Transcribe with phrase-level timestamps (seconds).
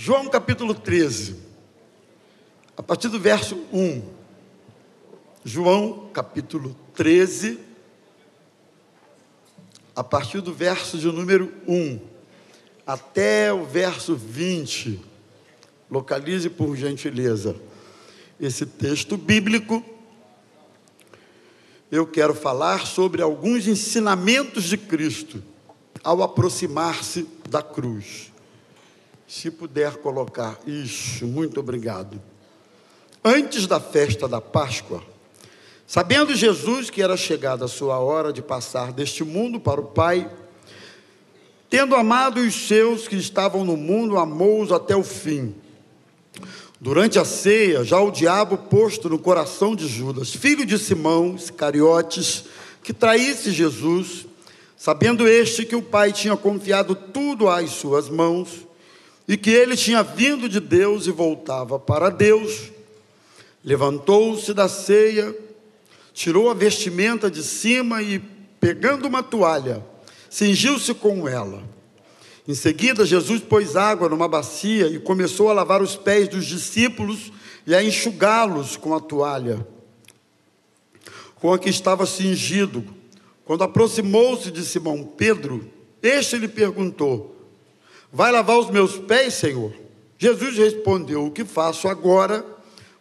[0.00, 1.34] João capítulo 13,
[2.76, 4.00] a partir do verso 1.
[5.44, 7.58] João capítulo 13,
[9.96, 11.98] a partir do verso de número 1
[12.86, 15.00] até o verso 20.
[15.90, 17.56] Localize por gentileza
[18.38, 19.84] esse texto bíblico.
[21.90, 25.42] Eu quero falar sobre alguns ensinamentos de Cristo
[26.04, 28.27] ao aproximar-se da cruz.
[29.28, 32.18] Se puder colocar isso, muito obrigado.
[33.22, 35.02] Antes da festa da Páscoa,
[35.86, 40.30] sabendo Jesus que era chegada a sua hora de passar deste mundo para o Pai,
[41.68, 45.54] tendo amado os seus que estavam no mundo, amou-os até o fim.
[46.80, 52.46] Durante a ceia, já o diabo posto no coração de Judas, filho de Simão, Iscariotes,
[52.82, 54.24] que traísse Jesus,
[54.74, 58.67] sabendo este que o Pai tinha confiado tudo às suas mãos,
[59.28, 62.72] e que ele tinha vindo de Deus e voltava para Deus,
[63.62, 65.36] levantou-se da ceia,
[66.14, 68.18] tirou a vestimenta de cima e,
[68.58, 69.84] pegando uma toalha,
[70.30, 71.62] cingiu-se com ela.
[72.48, 77.30] Em seguida, Jesus pôs água numa bacia e começou a lavar os pés dos discípulos
[77.66, 79.66] e a enxugá-los com a toalha,
[81.34, 82.82] com a que estava cingido.
[83.44, 85.70] Quando aproximou-se de Simão Pedro,
[86.02, 87.37] este lhe perguntou:
[88.12, 89.72] Vai lavar os meus pés, Senhor?
[90.16, 92.44] Jesus respondeu: O que faço agora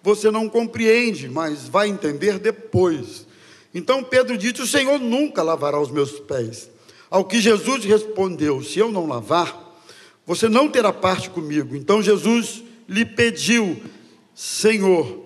[0.04, 3.26] você não compreende, mas vai entender depois.
[3.74, 6.70] Então Pedro disse: O Senhor nunca lavará os meus pés.
[7.10, 9.82] Ao que Jesus respondeu: Se eu não lavar,
[10.26, 11.76] você não terá parte comigo.
[11.76, 13.82] Então Jesus lhe pediu:
[14.36, 15.26] Senhor,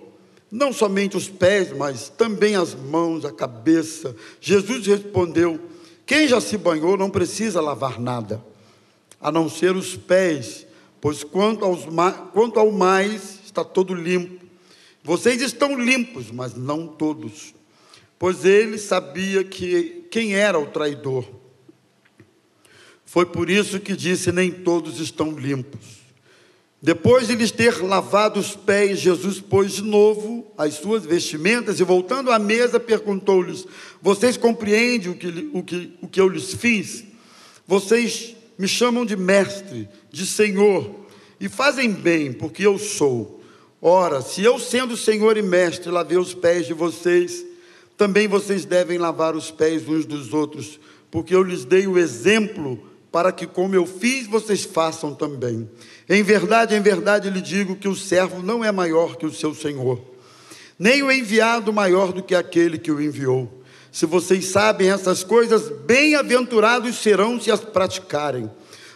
[0.50, 4.14] não somente os pés, mas também as mãos, a cabeça.
[4.40, 5.60] Jesus respondeu:
[6.06, 8.51] Quem já se banhou não precisa lavar nada
[9.22, 10.66] a não ser os pés,
[11.00, 11.86] pois quanto, aos,
[12.32, 14.44] quanto ao mais está todo limpo.
[15.04, 17.54] Vocês estão limpos, mas não todos,
[18.18, 21.24] pois ele sabia que quem era o traidor.
[23.04, 26.02] Foi por isso que disse: Nem todos estão limpos.
[26.80, 31.84] Depois de lhes ter lavado os pés, Jesus pôs de novo as suas vestimentas e,
[31.84, 33.66] voltando à mesa, perguntou-lhes:
[34.00, 37.04] Vocês compreendem o que, o, que, o que eu lhes fiz?
[37.66, 40.88] Vocês me chamam de mestre, de senhor,
[41.40, 43.42] e fazem bem, porque eu sou.
[43.80, 47.44] Ora, se eu, sendo senhor e mestre, lavei os pés de vocês,
[47.96, 50.78] também vocês devem lavar os pés uns dos outros,
[51.10, 52.80] porque eu lhes dei o exemplo
[53.10, 55.68] para que, como eu fiz, vocês façam também.
[56.08, 59.52] Em verdade, em verdade lhe digo que o servo não é maior que o seu
[59.52, 60.00] senhor,
[60.78, 63.61] nem o enviado maior do que aquele que o enviou.
[63.92, 68.50] Se vocês sabem essas coisas, bem-aventurados serão se as praticarem.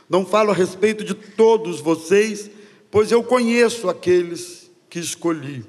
[0.09, 2.51] Não falo a respeito de todos vocês,
[2.91, 5.63] pois eu conheço aqueles que escolhi.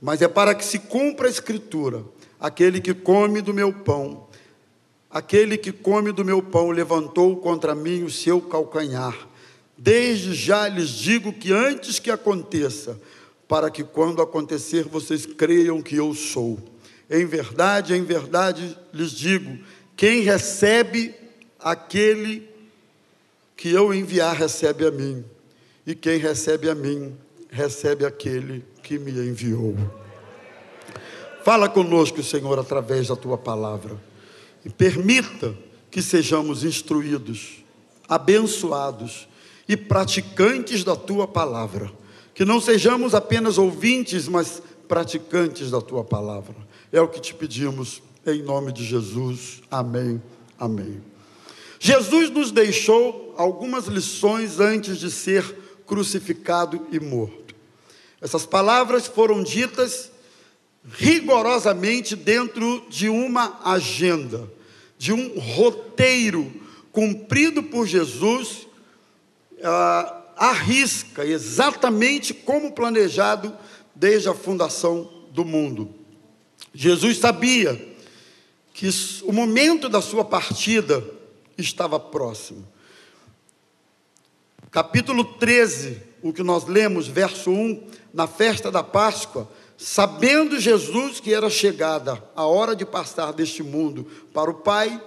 [0.00, 2.04] Mas é para que se cumpra a Escritura:
[2.38, 4.28] aquele que come do meu pão,
[5.10, 9.26] aquele que come do meu pão levantou contra mim o seu calcanhar.
[9.76, 13.00] Desde já lhes digo que antes que aconteça,
[13.48, 16.77] para que quando acontecer vocês creiam que eu sou.
[17.10, 19.58] Em verdade, em verdade lhes digo:
[19.96, 21.14] quem recebe
[21.58, 22.48] aquele
[23.56, 25.24] que eu enviar, recebe a mim,
[25.86, 27.16] e quem recebe a mim,
[27.50, 29.74] recebe aquele que me enviou.
[31.42, 33.96] Fala conosco, Senhor, através da tua palavra,
[34.64, 35.56] e permita
[35.90, 37.64] que sejamos instruídos,
[38.06, 39.26] abençoados
[39.66, 41.90] e praticantes da tua palavra,
[42.34, 46.54] que não sejamos apenas ouvintes, mas praticantes da tua palavra.
[46.92, 49.60] É o que te pedimos em nome de Jesus.
[49.70, 50.22] Amém.
[50.58, 51.02] Amém.
[51.78, 55.44] Jesus nos deixou algumas lições antes de ser
[55.86, 57.54] crucificado e morto.
[58.20, 60.10] Essas palavras foram ditas
[60.92, 64.50] rigorosamente dentro de uma agenda,
[64.96, 66.50] de um roteiro
[66.90, 68.66] cumprido por Jesus,
[69.62, 73.56] ah, arrisca exatamente como planejado
[73.94, 75.97] desde a fundação do mundo.
[76.74, 77.96] Jesus sabia
[78.72, 78.88] que
[79.24, 81.04] o momento da sua partida
[81.56, 82.66] estava próximo.
[84.70, 91.32] Capítulo 13, o que nós lemos, verso 1, na festa da Páscoa, sabendo Jesus que
[91.32, 95.02] era chegada a hora de passar deste mundo para o Pai,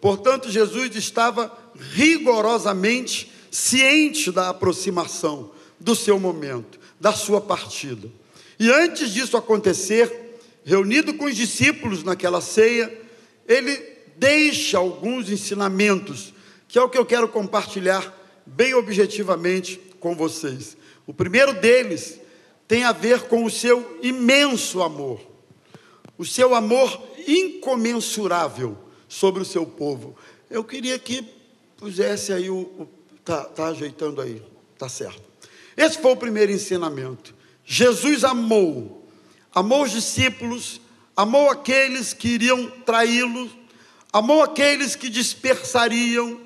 [0.00, 5.50] portanto, Jesus estava rigorosamente ciente da aproximação
[5.80, 8.08] do seu momento, da sua partida.
[8.58, 10.25] E antes disso acontecer,
[10.66, 12.92] reunido com os discípulos naquela ceia,
[13.46, 13.80] ele
[14.16, 16.34] deixa alguns ensinamentos,
[16.66, 18.12] que é o que eu quero compartilhar
[18.44, 20.76] bem objetivamente com vocês.
[21.06, 22.18] O primeiro deles
[22.66, 25.20] tem a ver com o seu imenso amor,
[26.18, 28.76] o seu amor incomensurável
[29.08, 30.16] sobre o seu povo.
[30.50, 31.24] Eu queria que
[31.76, 32.56] pusesse aí o.
[32.56, 32.88] o
[33.24, 34.42] tá, tá ajeitando aí,
[34.76, 35.22] tá certo.
[35.76, 37.32] Esse foi o primeiro ensinamento.
[37.64, 39.05] Jesus amou,
[39.56, 40.82] amou os discípulos,
[41.16, 43.50] amou aqueles que iriam traí-lo,
[44.12, 46.38] amou aqueles que dispersariam,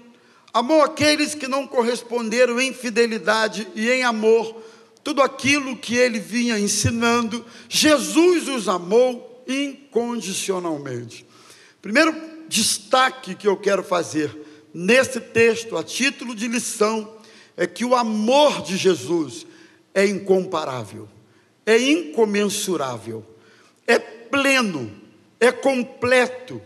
[0.55, 4.63] amou aqueles que não corresponderam em fidelidade e em amor,
[5.03, 11.27] tudo aquilo que ele vinha ensinando, Jesus os amou incondicionalmente.
[11.83, 12.15] Primeiro
[12.49, 17.13] destaque que eu quero fazer nesse texto, a título de lição,
[17.57, 19.45] é que o amor de Jesus
[19.93, 21.09] é incomparável,
[21.65, 23.25] é incomensurável,
[23.87, 24.91] é pleno,
[25.39, 26.61] é completo.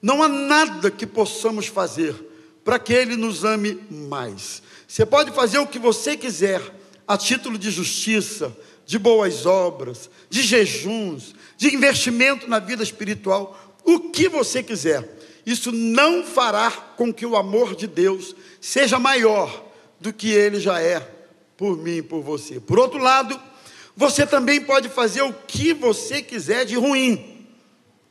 [0.00, 2.14] Não há nada que possamos fazer
[2.64, 4.62] para que Ele nos ame mais.
[4.86, 6.60] Você pode fazer o que você quiser,
[7.06, 8.56] a título de justiça,
[8.86, 15.18] de boas obras, de jejuns, de investimento na vida espiritual, o que você quiser.
[15.44, 19.64] Isso não fará com que o amor de Deus seja maior
[20.00, 21.00] do que ele já é
[21.56, 22.58] por mim e por você.
[22.58, 23.38] Por outro lado,
[23.96, 27.46] você também pode fazer o que você quiser de ruim,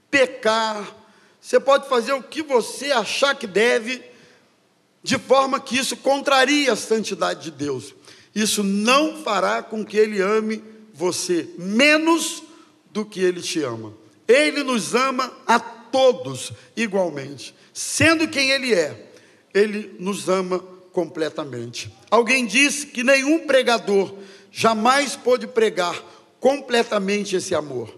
[0.09, 0.95] pecar,
[1.39, 4.03] você pode fazer o que você achar que deve,
[5.01, 7.95] de forma que isso contraria a santidade de Deus.
[8.35, 12.43] Isso não fará com que Ele ame você menos
[12.91, 13.93] do que Ele te ama.
[14.27, 17.55] Ele nos ama a todos igualmente.
[17.73, 19.11] Sendo quem Ele é,
[19.53, 20.59] Ele nos ama
[20.91, 21.91] completamente.
[22.11, 24.13] Alguém disse que nenhum pregador
[24.51, 26.01] jamais pôde pregar
[26.40, 27.94] completamente esse amor.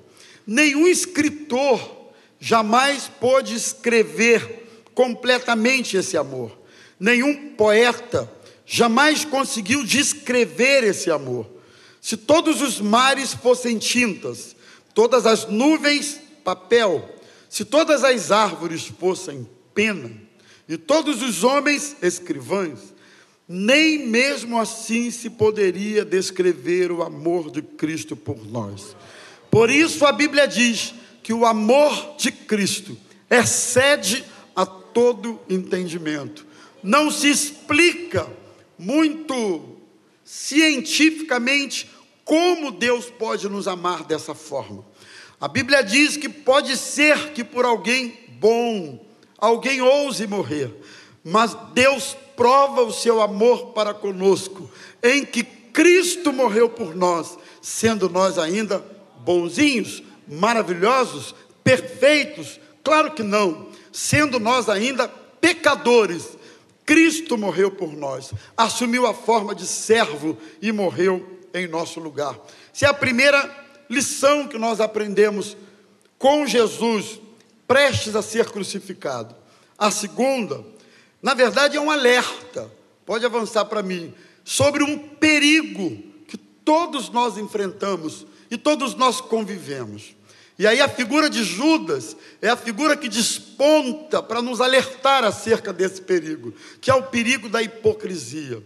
[0.45, 6.57] Nenhum escritor jamais pôde escrever completamente esse amor.
[6.99, 8.31] Nenhum poeta
[8.65, 11.47] jamais conseguiu descrever esse amor.
[12.01, 14.55] Se todos os mares fossem tintas,
[14.93, 17.07] todas as nuvens papel,
[17.49, 20.11] se todas as árvores fossem pena,
[20.67, 22.90] e todos os homens escrivães,
[23.53, 28.95] nem mesmo assim se poderia descrever o amor de Cristo por nós.
[29.49, 32.97] Por isso a Bíblia diz que o amor de Cristo
[33.29, 34.23] excede
[34.55, 36.45] a todo entendimento.
[36.81, 38.25] Não se explica
[38.79, 39.75] muito
[40.23, 41.89] cientificamente
[42.23, 44.85] como Deus pode nos amar dessa forma.
[45.41, 49.05] A Bíblia diz que pode ser que por alguém bom,
[49.37, 50.73] alguém ouse morrer,
[51.21, 54.67] mas Deus prova o seu amor para conosco,
[55.03, 58.83] em que Cristo morreu por nós, sendo nós ainda
[59.19, 62.59] bonzinhos, maravilhosos, perfeitos?
[62.83, 63.67] Claro que não.
[63.91, 65.07] Sendo nós ainda
[65.39, 66.35] pecadores,
[66.83, 72.35] Cristo morreu por nós, assumiu a forma de servo e morreu em nosso lugar.
[72.73, 73.55] Essa é a primeira
[73.87, 75.55] lição que nós aprendemos
[76.17, 77.21] com Jesus,
[77.67, 79.35] prestes a ser crucificado.
[79.77, 80.65] A segunda,
[81.21, 82.71] na verdade, é um alerta,
[83.05, 84.13] pode avançar para mim,
[84.43, 90.15] sobre um perigo que todos nós enfrentamos e todos nós convivemos.
[90.57, 95.73] E aí a figura de Judas é a figura que desponta para nos alertar acerca
[95.73, 98.61] desse perigo, que é o perigo da hipocrisia.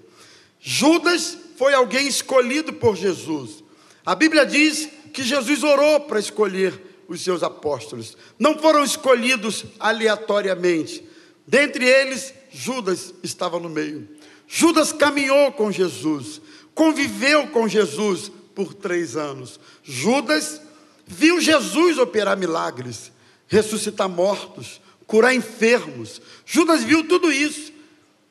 [0.60, 3.64] Judas foi alguém escolhido por Jesus.
[4.06, 6.74] A Bíblia diz que Jesus orou para escolher
[7.08, 8.18] os seus apóstolos.
[8.38, 11.08] Não foram escolhidos aleatoriamente.
[11.48, 14.08] Dentre eles, Judas estava no meio.
[14.48, 16.40] Judas caminhou com Jesus,
[16.74, 19.60] conviveu com Jesus por três anos.
[19.84, 20.62] Judas
[21.06, 23.12] viu Jesus operar milagres,
[23.48, 26.22] ressuscitar mortos, curar enfermos.
[26.46, 27.74] Judas viu tudo isso.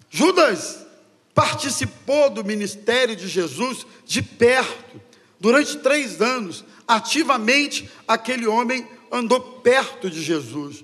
[0.08, 0.86] Judas
[1.34, 5.02] participou do ministério de Jesus de perto,
[5.38, 6.64] durante três anos.
[6.88, 10.82] Ativamente, aquele homem andou perto de Jesus.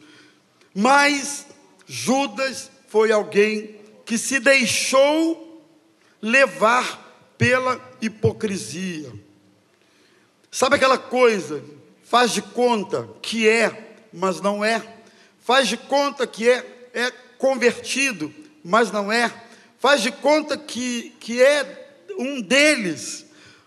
[0.74, 1.46] Mas
[1.86, 5.64] Judas foi alguém que se deixou
[6.20, 9.12] levar pela hipocrisia.
[10.50, 11.62] Sabe aquela coisa
[12.02, 14.82] faz de conta que é, mas não é,
[15.38, 19.32] faz de conta que é, é convertido, mas não é,
[19.78, 23.24] faz de conta que, que é um deles,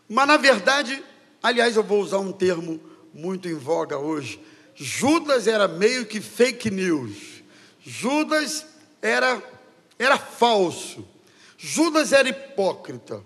[0.09, 1.01] mas na verdade,
[1.41, 2.77] aliás, eu vou usar um termo
[3.13, 4.37] muito em voga hoje.
[4.75, 7.41] Judas era meio que fake news.
[7.79, 8.72] Judas
[9.03, 9.53] era
[9.99, 11.05] era falso.
[11.57, 13.23] Judas era hipócrita.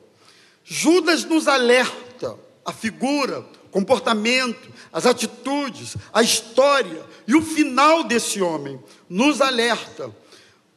[0.64, 3.42] Judas nos alerta a figura,
[3.72, 8.80] comportamento, as atitudes, a história e o final desse homem
[9.10, 10.14] nos alerta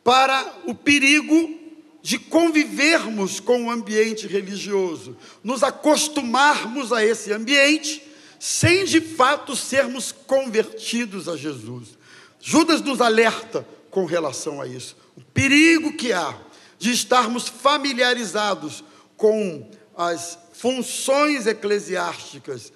[0.05, 1.59] para o perigo
[2.03, 8.03] de convivermos com o ambiente religioso, nos acostumarmos a esse ambiente,
[8.39, 11.99] sem de fato sermos convertidos a Jesus.
[12.41, 14.97] Judas nos alerta com relação a isso.
[15.17, 16.37] O perigo que há
[16.79, 18.83] de estarmos familiarizados
[19.17, 22.73] com as funções eclesiásticas,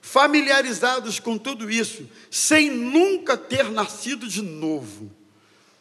[0.00, 5.10] familiarizados com tudo isso, sem nunca ter nascido de novo.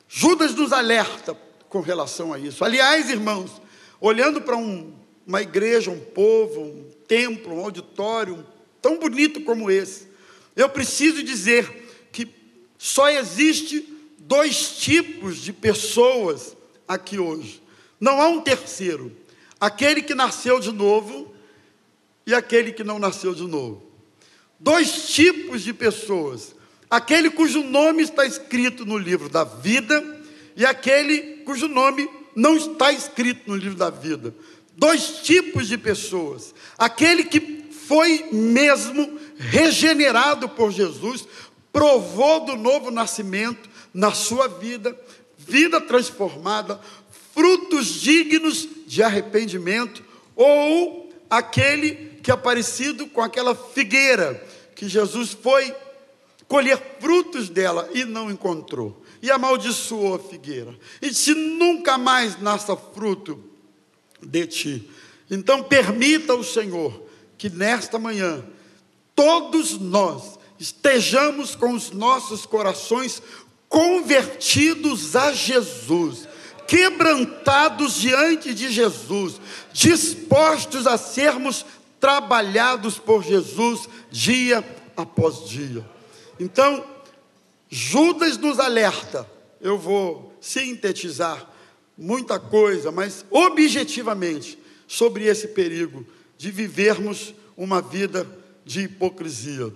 [0.08, 1.36] Judas nos alerta
[1.70, 2.63] com relação a isso.
[2.63, 3.62] Aliás, irmãos,
[4.00, 4.94] olhando para um,
[5.25, 8.46] uma igreja, um povo, um templo, um auditório
[8.82, 10.08] tão bonito como esse,
[10.56, 12.27] eu preciso dizer que
[12.77, 13.90] só existe
[14.28, 16.56] dois tipos de pessoas
[16.88, 17.62] aqui hoje.
[18.00, 19.12] Não há um terceiro.
[19.60, 21.34] Aquele que nasceu de novo
[22.25, 23.84] e aquele que não nasceu de novo.
[24.60, 26.56] Dois tipos de pessoas.
[26.90, 30.22] Aquele cujo nome está escrito no livro da vida
[30.56, 34.34] e aquele cujo nome não está escrito no livro da vida.
[34.75, 36.54] Dois tipos de pessoas.
[36.78, 41.28] Aquele que foi mesmo regenerado por Jesus,
[41.74, 44.98] provou do novo nascimento na sua vida,
[45.38, 46.79] vida transformada,
[47.33, 50.03] frutos dignos de arrependimento,
[50.36, 54.45] ou aquele que é parecido com aquela figueira
[54.75, 55.74] que Jesus foi
[56.48, 62.75] colher frutos dela e não encontrou, e amaldiçoou a figueira, e disse: nunca mais nasça
[62.75, 63.41] fruto
[64.21, 64.89] de ti.
[65.29, 67.03] Então, permita o Senhor
[67.38, 68.43] que nesta manhã,
[69.15, 73.21] todos nós estejamos com os nossos corações
[73.72, 76.28] convertidos a Jesus,
[76.68, 79.40] quebrantados diante de Jesus,
[79.72, 81.66] dispostos a sermos
[81.98, 84.62] trabalhados por Jesus dia
[84.98, 85.90] após dia.
[86.38, 86.86] Então,
[87.70, 89.25] Judas nos alerta.
[89.62, 91.50] Eu vou sintetizar
[91.98, 96.06] muita coisa, mas objetivamente sobre esse perigo
[96.38, 98.28] de vivermos uma vida
[98.66, 99.72] de hipocrisia.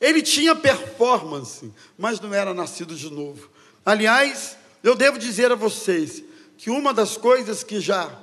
[0.00, 3.50] Ele tinha performance, mas não era nascido de novo.
[3.84, 6.22] Aliás, eu devo dizer a vocês
[6.56, 8.16] que uma das coisas que já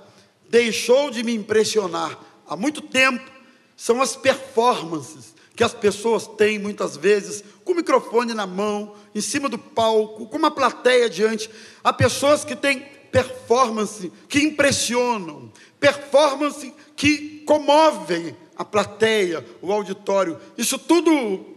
[0.50, 2.18] deixou de me impressionar
[2.48, 3.30] há muito tempo
[3.76, 9.22] são as performances que as pessoas têm muitas vezes, com o microfone na mão, em
[9.22, 11.50] cima do palco, com uma plateia diante.
[11.82, 20.38] Há pessoas que têm performance que impressionam, performance que comovem a plateia, o auditório.
[20.58, 21.55] Isso tudo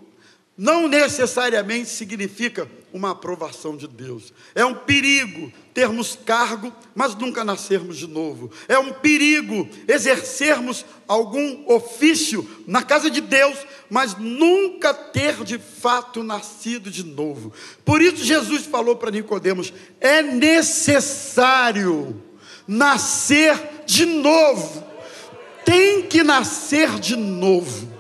[0.59, 4.33] não necessariamente significa uma aprovação de Deus.
[4.57, 8.51] É um perigo termos cargo, mas nunca nascermos de novo.
[8.67, 13.57] É um perigo exercermos algum ofício na casa de Deus,
[13.89, 17.53] mas nunca ter de fato nascido de novo.
[17.85, 22.21] Por isso Jesus falou para Nicodemos: é necessário
[22.67, 24.85] nascer de novo.
[25.65, 27.98] Tem que nascer de novo.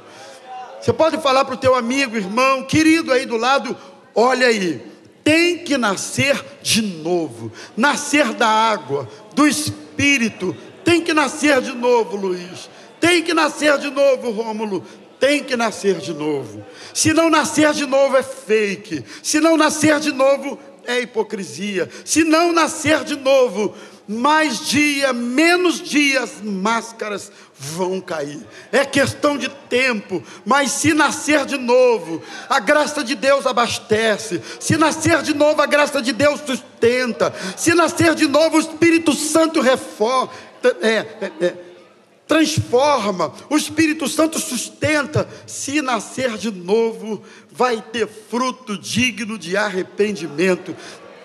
[0.89, 3.77] Você pode falar para o teu amigo, irmão, querido aí do lado,
[4.15, 4.81] olha aí,
[5.23, 12.17] tem que nascer de novo, nascer da água, do Espírito, tem que nascer de novo,
[12.17, 14.83] Luiz, tem que nascer de novo, Rômulo,
[15.21, 16.65] tem que nascer de novo.
[16.95, 22.25] Se não nascer de novo é fake, se não nascer de novo é hipocrisia, se
[22.25, 23.77] não nascer de novo
[24.09, 28.41] mais dia, menos dias, máscaras vão cair.
[28.73, 34.41] É questão de tempo, mas se nascer de novo, a graça de Deus abastece.
[34.59, 37.35] Se nascer de novo, a graça de Deus sustenta.
[37.55, 40.31] Se nascer de novo, o Espírito Santo reforma.
[40.81, 41.55] É, é, é,
[42.29, 45.29] transforma, o Espírito Santo sustenta.
[45.47, 50.77] Se nascer de novo, vai ter fruto digno de arrependimento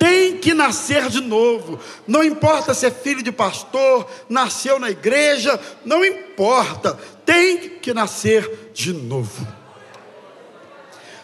[0.04, 1.80] tem que nascer de novo.
[2.06, 7.00] Não importa se é filho de pastor, nasceu na igreja, não importa.
[7.26, 9.48] Tem que nascer de novo.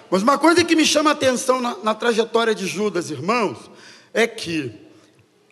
[0.09, 3.69] Mas uma coisa que me chama a atenção na, na trajetória de Judas, irmãos,
[4.13, 4.71] é que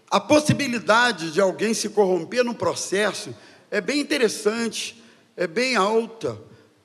[0.09, 3.35] a possibilidade de alguém se corromper no processo
[3.69, 5.01] é bem interessante,
[5.35, 6.37] é bem alta.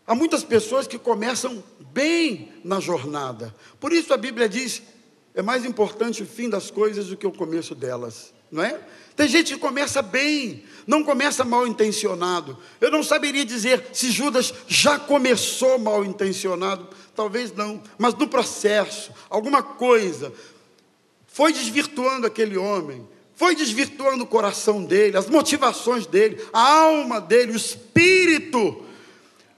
[0.06, 1.62] Há muitas pessoas que começam
[1.92, 3.54] bem na jornada.
[3.78, 4.82] Por isso a Bíblia diz
[5.34, 8.78] é mais importante o fim das coisas do que o começo delas, não é?
[9.16, 12.58] Tem gente que começa bem, não começa mal intencionado.
[12.80, 19.12] Eu não saberia dizer se Judas já começou mal intencionado, talvez não, mas no processo,
[19.30, 20.32] alguma coisa
[21.26, 27.52] foi desvirtuando aquele homem, foi desvirtuando o coração dele, as motivações dele, a alma dele,
[27.52, 28.84] o espírito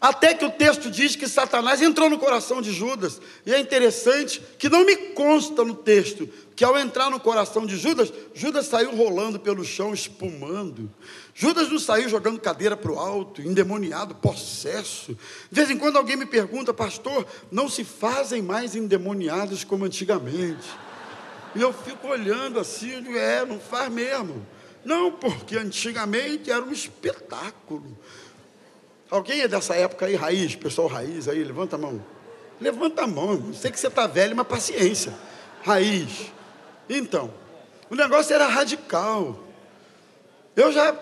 [0.00, 3.22] Até que o texto diz que Satanás entrou no coração de Judas.
[3.46, 7.76] E é interessante que não me consta no texto que ao entrar no coração de
[7.78, 10.92] Judas, Judas saiu rolando pelo chão, espumando.
[11.34, 15.16] Judas não saiu jogando cadeira para o alto, endemoniado, possesso.
[15.50, 20.68] De vez em quando alguém me pergunta, pastor, não se fazem mais endemoniados como antigamente.
[21.54, 24.44] E eu fico olhando assim, eu digo, é, não faz mesmo.
[24.84, 27.96] Não, porque antigamente era um espetáculo.
[29.10, 32.04] Alguém é dessa época aí, raiz, pessoal raiz aí, levanta a mão.
[32.60, 35.14] Levanta a mão, sei que você está velho, mas paciência.
[35.62, 36.32] Raiz.
[36.88, 37.32] Então,
[37.88, 39.38] o negócio era radical.
[40.56, 40.94] Eu já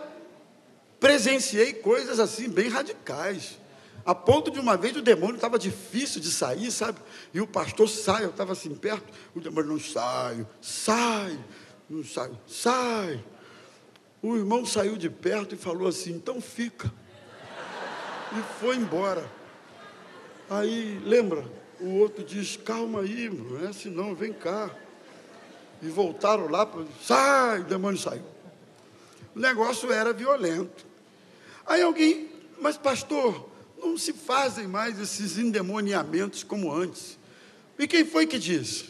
[1.00, 3.58] presenciei coisas assim, bem radicais.
[4.04, 6.98] A ponto de uma vez o demônio estava difícil de sair, sabe?
[7.32, 9.04] E o pastor sai, eu estava assim perto,
[9.34, 11.38] o demônio não sai, sai,
[11.88, 13.24] não sai, sai.
[14.20, 16.92] O irmão saiu de perto e falou assim: então fica
[18.32, 19.24] e foi embora.
[20.48, 21.44] Aí, lembra?
[21.80, 24.70] O outro diz: Calma aí, não é assim não, vem cá.
[25.80, 26.68] E voltaram lá,
[27.02, 28.24] sai, o demônio saiu.
[29.34, 30.86] O negócio era violento.
[31.66, 32.30] Aí alguém,
[32.60, 33.50] mas pastor,
[33.82, 37.18] não se fazem mais esses endemoniamentos como antes.
[37.78, 38.86] E quem foi que disse?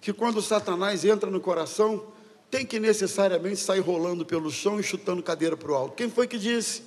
[0.00, 2.06] Que quando Satanás entra no coração,
[2.50, 5.94] tem que necessariamente sair rolando pelo chão e chutando cadeira para o alto.
[5.94, 6.82] Quem foi que disse?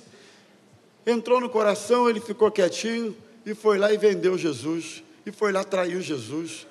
[1.06, 5.02] entrou no coração, ele ficou quietinho e foi lá e vendeu Jesus.
[5.26, 6.66] E foi lá traiu Jesus.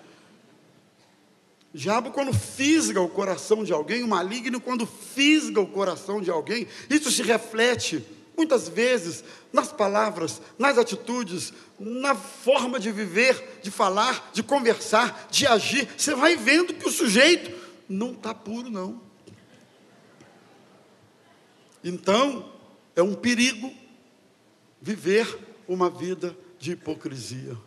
[1.73, 6.29] O diabo, quando fisga o coração de alguém, o maligno, quando fisga o coração de
[6.29, 8.03] alguém, isso se reflete
[8.35, 15.45] muitas vezes nas palavras, nas atitudes, na forma de viver, de falar, de conversar, de
[15.45, 15.87] agir.
[15.97, 17.51] Você vai vendo que o sujeito
[17.87, 19.01] não está puro, não.
[21.83, 22.51] Então,
[22.95, 23.71] é um perigo
[24.81, 25.27] viver
[25.67, 27.57] uma vida de hipocrisia.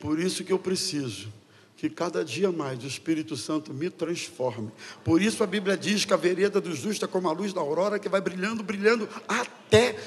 [0.00, 1.32] Por isso que eu preciso
[1.76, 4.70] que cada dia mais o Espírito Santo me transforme.
[5.02, 7.60] Por isso a Bíblia diz que a vereda do justo é como a luz da
[7.62, 9.59] aurora que vai brilhando, brilhando até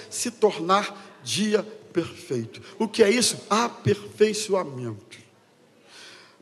[0.09, 2.61] se tornar dia perfeito.
[2.77, 3.37] O que é isso?
[3.49, 5.19] Aperfeiçoamento.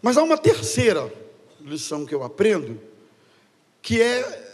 [0.02, 1.14] Mas há uma terceira
[1.60, 2.82] lição que eu aprendo,
[3.82, 4.50] que é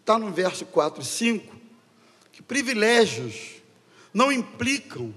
[0.00, 1.56] está no verso 4 e 5,
[2.30, 3.62] que privilégios
[4.12, 5.14] não implicam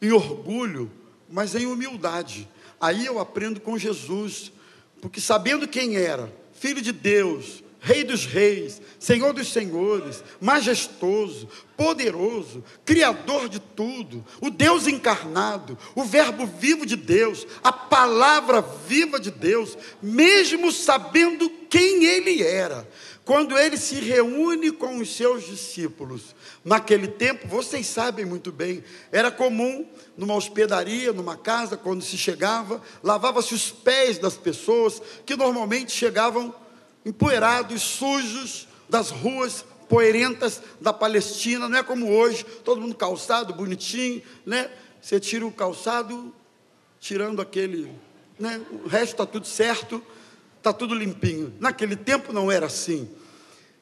[0.00, 0.92] em orgulho,
[1.28, 2.46] mas em humildade.
[2.78, 4.52] Aí eu aprendo com Jesus,
[5.00, 12.64] porque sabendo quem era, filho de Deus, Rei dos reis, Senhor dos senhores, majestoso, poderoso,
[12.84, 19.30] Criador de tudo, o Deus encarnado, o Verbo vivo de Deus, a palavra viva de
[19.30, 22.88] Deus, mesmo sabendo quem Ele era,
[23.24, 26.34] quando Ele se reúne com os seus discípulos,
[26.66, 32.82] Naquele tempo, vocês sabem muito bem, era comum numa hospedaria, numa casa, quando se chegava,
[33.04, 36.52] lavava-se os pés das pessoas que normalmente chegavam
[37.06, 41.68] empoeirados, sujos das ruas poeirentas da Palestina.
[41.68, 44.68] Não é como hoje, todo mundo calçado, bonitinho, né?
[45.00, 46.34] Você tira o calçado,
[46.98, 47.92] tirando aquele,
[48.38, 48.60] né?
[48.84, 50.02] O resto está tudo certo,
[50.58, 51.54] está tudo limpinho.
[51.60, 53.08] Naquele tempo não era assim.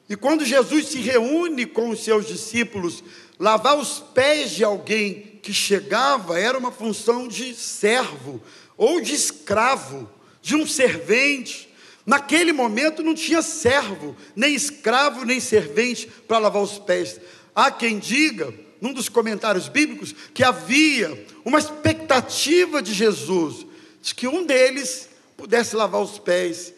[0.07, 3.03] E quando Jesus se reúne com os seus discípulos,
[3.39, 8.39] lavar os pés de alguém que chegava era uma função de servo
[8.77, 10.07] ou de escravo,
[10.43, 11.64] de um servente.
[12.05, 17.19] Naquele momento não tinha servo, nem escravo, nem servente para lavar os pés.
[17.55, 23.65] Há quem diga, num dos comentários bíblicos, que havia uma expectativa de Jesus,
[24.01, 26.73] de que um deles pudesse lavar os pés,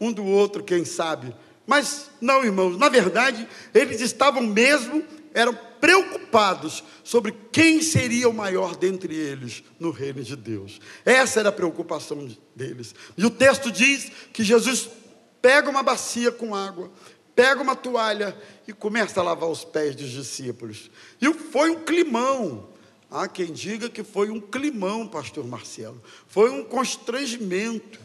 [0.00, 1.32] um do outro, quem sabe.
[1.64, 8.76] Mas não, irmãos, na verdade, eles estavam mesmo, eram preocupados sobre quem seria o maior
[8.76, 10.80] dentre eles no reino de Deus.
[11.04, 12.94] Essa era a preocupação deles.
[13.16, 14.88] E o texto diz que Jesus
[15.42, 16.88] pega uma bacia com água,
[17.34, 20.88] pega uma toalha e começa a lavar os pés dos discípulos.
[21.20, 22.68] E foi um climão.
[23.10, 26.00] Há quem diga que foi um climão, pastor Marcelo.
[26.28, 27.98] Foi um constrangimento.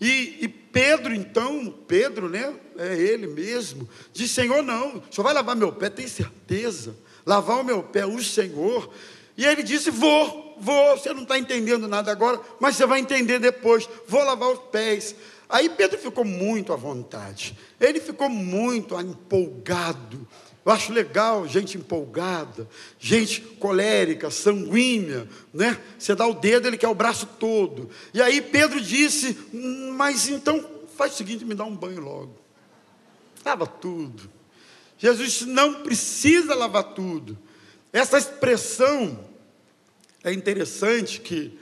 [0.00, 2.54] E, e, Pedro, então, Pedro, né?
[2.78, 6.96] É ele mesmo, diz: Senhor, não, senhor vai lavar meu pé, tem certeza?
[7.26, 8.90] Lavar o meu pé, o Senhor.
[9.36, 10.96] E ele disse: Vou, vou.
[10.96, 13.88] Você não está entendendo nada agora, mas você vai entender depois.
[14.06, 15.14] Vou lavar os pés.
[15.48, 20.26] Aí Pedro ficou muito à vontade, ele ficou muito empolgado.
[20.64, 22.66] Eu acho legal gente empolgada,
[22.98, 25.78] gente colérica, sanguínea, né?
[25.98, 27.90] Você dá o dedo, ele quer o braço todo.
[28.14, 29.36] E aí Pedro disse:
[29.94, 30.64] Mas então
[30.96, 32.34] faz o seguinte, me dá um banho logo.
[33.44, 34.30] Lava tudo.
[34.98, 37.36] Jesus Não precisa lavar tudo.
[37.92, 39.18] Essa expressão
[40.22, 41.58] é interessante que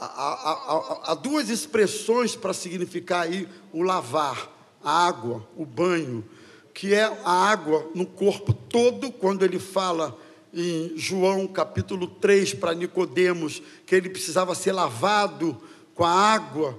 [0.00, 4.50] há duas expressões para significar aí o lavar,
[4.82, 6.24] a água, o banho,
[6.72, 10.16] que é a água no corpo todo, quando ele fala
[10.52, 15.60] em João capítulo 3 para Nicodemos, que ele precisava ser lavado
[15.94, 16.78] com a água,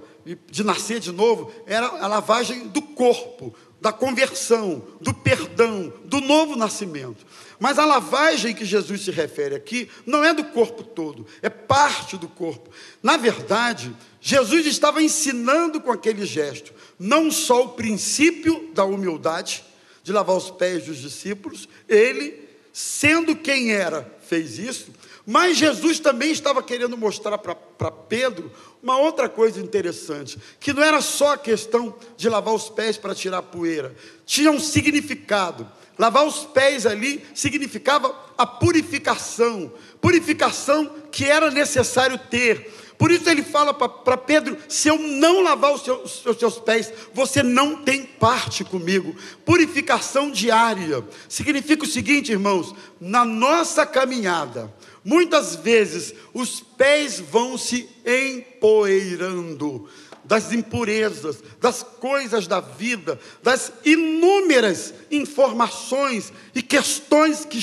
[0.50, 6.56] de nascer de novo, era a lavagem do corpo, da conversão, do perdão, do novo
[6.56, 7.24] nascimento.
[7.60, 12.16] Mas a lavagem que Jesus se refere aqui não é do corpo todo, é parte
[12.16, 12.70] do corpo.
[13.02, 19.64] Na verdade, Jesus estava ensinando com aquele gesto não só o princípio da humildade,
[20.02, 24.92] de lavar os pés dos discípulos, ele, sendo quem era, fez isso,
[25.26, 31.00] mas Jesus também estava querendo mostrar para Pedro uma outra coisa interessante, que não era
[31.00, 35.68] só a questão de lavar os pés para tirar a poeira, tinha um significado.
[35.98, 42.70] Lavar os pés ali significava a purificação, purificação que era necessário ter.
[42.98, 46.92] Por isso ele fala para Pedro: se eu não lavar os seus, os seus pés,
[47.12, 49.16] você não tem parte comigo.
[49.44, 54.72] Purificação diária significa o seguinte, irmãos: na nossa caminhada,
[55.06, 59.88] Muitas vezes os pés vão se empoeirando
[60.24, 67.60] das impurezas, das coisas da vida, das inúmeras informações e questões que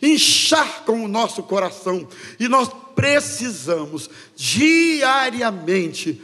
[0.00, 2.08] encharcam o nosso coração.
[2.40, 6.18] E nós precisamos diariamente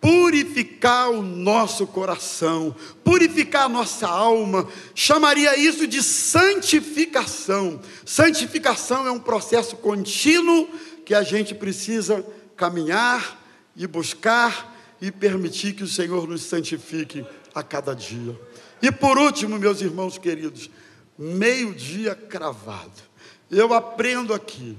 [0.00, 7.80] purificar o nosso coração, purificar a nossa alma, chamaria isso de santificação.
[8.04, 10.68] Santificação é um processo contínuo
[11.04, 12.24] que a gente precisa
[12.56, 13.44] caminhar
[13.76, 18.38] e buscar e permitir que o Senhor nos santifique a cada dia.
[18.80, 20.70] E por último, meus irmãos queridos,
[21.18, 23.08] meio-dia cravado.
[23.50, 24.76] Eu aprendo aqui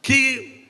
[0.00, 0.66] que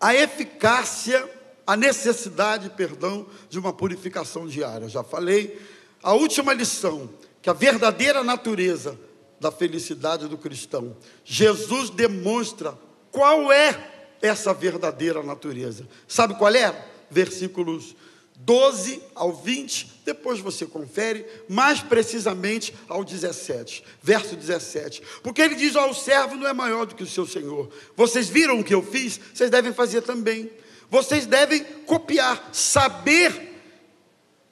[0.00, 1.35] a eficácia
[1.66, 4.88] a necessidade, perdão, de uma purificação diária.
[4.88, 5.60] Já falei.
[6.02, 7.10] A última lição,
[7.42, 8.98] que a verdadeira natureza
[9.40, 12.78] da felicidade do cristão, Jesus demonstra
[13.10, 15.88] qual é essa verdadeira natureza.
[16.06, 16.86] Sabe qual é?
[17.10, 17.96] Versículos
[18.38, 25.02] 12 ao 20, depois você confere, mais precisamente ao 17, verso 17.
[25.22, 27.70] Porque ele diz: Ó, o servo não é maior do que o seu senhor.
[27.96, 29.18] Vocês viram o que eu fiz?
[29.32, 30.50] Vocês devem fazer também.
[30.90, 32.50] Vocês devem copiar.
[32.52, 33.54] Saber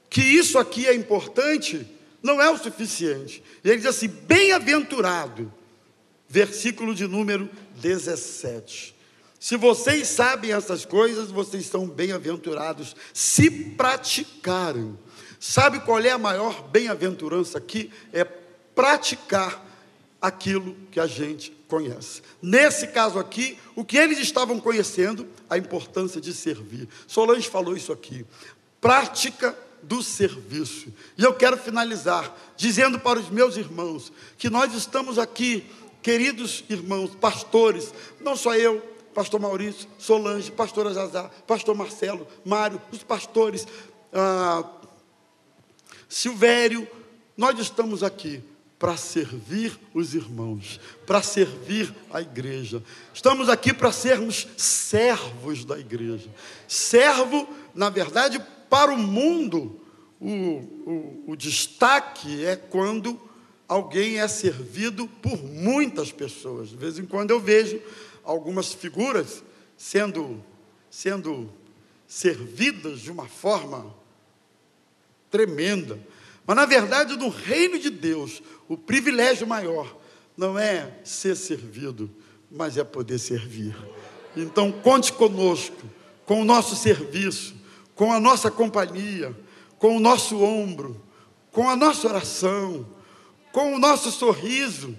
[0.09, 1.87] que isso aqui é importante
[2.23, 3.43] não é o suficiente.
[3.63, 5.53] E ele diz assim: bem-aventurado,
[6.29, 8.95] versículo de número 17.
[9.39, 14.99] Se vocês sabem essas coisas, vocês são bem-aventurados se praticarem.
[15.39, 17.91] Sabe qual é a maior bem-aventurança aqui?
[18.11, 19.63] É praticar
[20.25, 22.23] aquilo que a gente conhece.
[22.41, 26.89] Nesse caso aqui, o que eles estavam conhecendo, a importância de servir.
[27.07, 28.25] Solange falou isso aqui.
[28.81, 30.91] Prática do serviço.
[31.19, 35.67] E eu quero finalizar dizendo para os meus irmãos que nós estamos aqui,
[36.01, 38.81] queridos irmãos, pastores, não só eu,
[39.13, 43.67] pastor Maurício, Solange, pastora Jazá, pastor Marcelo, Mário, os pastores,
[44.11, 44.65] ah,
[46.09, 46.89] Silvério,
[47.37, 48.43] nós estamos aqui
[48.85, 52.83] para servir os irmãos, para servir a igreja.
[53.15, 56.29] Estamos aqui para sermos servos da igreja.
[56.69, 59.81] Servo, na verdade, para o mundo,
[60.21, 63.19] o, o, o destaque é quando
[63.67, 66.69] alguém é servido por muitas pessoas.
[66.69, 67.81] De vez em quando eu vejo
[68.23, 69.43] algumas figuras
[69.79, 70.45] sendo,
[70.91, 71.51] sendo
[72.07, 73.95] servidas de uma forma
[75.31, 75.99] tremenda.
[76.47, 79.97] Mas, na verdade, no reino de Deus, o privilégio maior
[80.37, 82.11] não é ser servido,
[82.51, 83.77] mas é poder servir.
[84.37, 85.77] Então, conte conosco,
[86.27, 87.55] com o nosso serviço,
[87.95, 89.35] com a nossa companhia,
[89.79, 91.01] com o nosso ombro,
[91.53, 92.87] com a nossa oração,
[93.53, 94.97] com o nosso sorriso,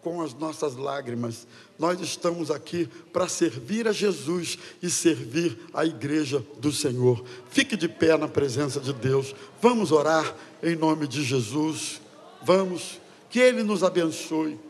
[0.00, 1.46] com as nossas lágrimas.
[1.80, 7.24] Nós estamos aqui para servir a Jesus e servir a igreja do Senhor.
[7.48, 9.34] Fique de pé na presença de Deus.
[9.62, 12.02] Vamos orar em nome de Jesus.
[12.42, 14.60] Vamos, que Ele nos abençoe.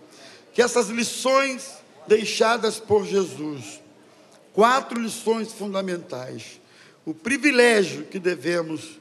[0.55, 3.81] Que essas lições deixadas por Jesus,
[4.53, 6.61] quatro lições fundamentais,
[7.05, 9.01] o privilégio que devemos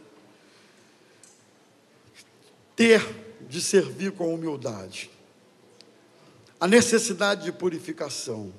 [2.76, 3.08] ter
[3.48, 5.12] de servir com humildade,
[6.60, 8.52] a necessidade de purificação,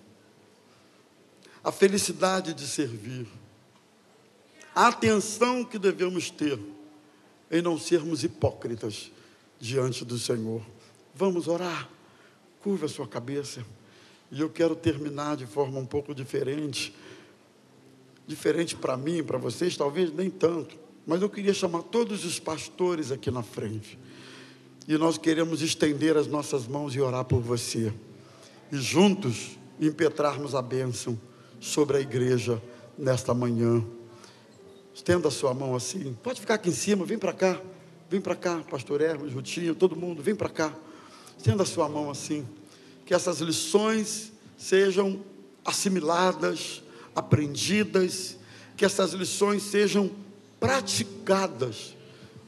[1.63, 3.27] a felicidade de servir,
[4.75, 6.59] a atenção que devemos ter
[7.51, 9.11] em não sermos hipócritas
[9.59, 10.63] diante do Senhor.
[11.15, 11.89] Vamos orar.
[12.63, 13.65] Curva a sua cabeça.
[14.31, 16.95] E eu quero terminar de forma um pouco diferente.
[18.27, 20.79] Diferente para mim, para vocês, talvez nem tanto.
[21.07, 23.99] Mas eu queria chamar todos os pastores aqui na frente.
[24.91, 27.93] E nós queremos estender as nossas mãos e orar por você.
[28.73, 31.17] E juntos impetrarmos a bênção
[31.61, 32.61] sobre a igreja
[32.99, 33.85] nesta manhã.
[34.93, 36.19] Estenda a sua mão assim.
[36.25, 37.63] Pode ficar aqui em cima, vem para cá.
[38.11, 40.75] Vem para cá, pastor Hermes, Rutinho, todo mundo, vem para cá.
[41.39, 42.45] Estenda a sua mão assim.
[43.07, 45.21] Que essas lições sejam
[45.65, 46.83] assimiladas,
[47.15, 48.37] aprendidas,
[48.77, 50.11] que essas lições sejam
[50.59, 51.95] praticadas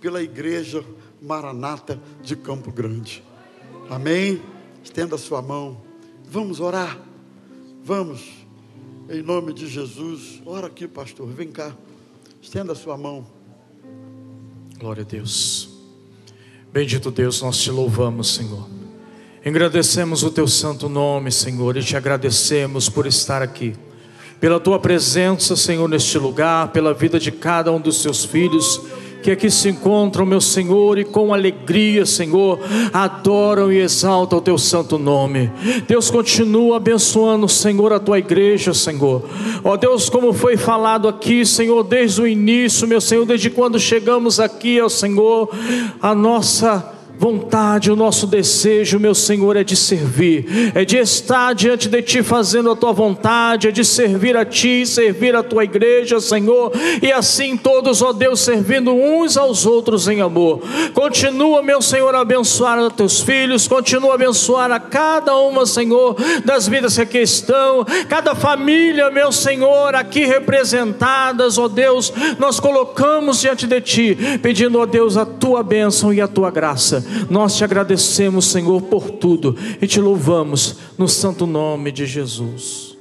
[0.01, 0.85] pela igreja
[1.23, 3.23] Maranata de Campo Grande.
[3.89, 4.43] Amém?
[4.83, 5.81] Estenda a sua mão.
[6.29, 6.99] Vamos orar.
[7.85, 8.23] Vamos.
[9.09, 10.43] Em nome de Jesus.
[10.45, 11.29] Ora aqui, pastor.
[11.29, 11.75] Vem cá.
[12.41, 13.25] Estenda a sua mão.
[14.79, 15.71] Glória a Deus.
[16.73, 18.67] Bendito Deus, nós te louvamos, Senhor.
[19.45, 23.77] Agradecemos o teu santo nome, Senhor, e te agradecemos por estar aqui.
[24.41, 28.81] Pela tua presença, Senhor, neste lugar, pela vida de cada um dos teus filhos
[29.23, 32.59] que aqui se encontram, meu Senhor, e com alegria, Senhor,
[32.93, 35.51] adoram e exaltam o teu santo nome.
[35.87, 39.23] Deus continua abençoando, Senhor, a tua igreja, Senhor.
[39.63, 44.41] Ó Deus, como foi falado aqui, Senhor, desde o início, meu Senhor, desde quando chegamos
[44.41, 45.49] aqui, ó Senhor,
[46.01, 46.92] a nossa
[47.23, 52.21] vontade, o nosso desejo, meu Senhor, é de servir, é de estar diante de Ti
[52.21, 57.13] fazendo a Tua vontade, é de servir a Ti, servir a Tua igreja, Senhor, e
[57.13, 60.63] assim todos, ó Deus, servindo uns aos outros em amor.
[60.95, 66.17] Continua, meu Senhor, a abençoar a Teus filhos, continua a abençoar a cada uma, Senhor,
[66.45, 73.41] das vidas que aqui estão, cada família, meu Senhor, aqui representadas, ó Deus, nós colocamos
[73.41, 77.12] diante de Ti, pedindo, ó Deus, a Tua bênção e a Tua graça.
[77.29, 82.92] Nós te agradecemos, Senhor, por tudo e te louvamos no santo nome de Jesus.